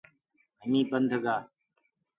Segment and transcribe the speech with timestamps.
[0.61, 1.35] همي پنڌ گآ۔